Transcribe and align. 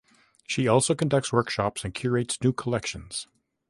She 0.47 0.67
also 0.67 0.95
conducts 0.95 1.31
workshops 1.31 1.85
and 1.85 1.93
curates 1.93 2.41
new 2.41 2.53
collections. 2.53 3.27